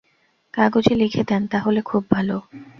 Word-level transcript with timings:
কাগজে 0.53 0.93
লিখে 0.95 1.23
দেন, 1.23 1.41
তাহলে 1.47 1.79
খুব 1.81 2.03
ভালো। 2.11 2.37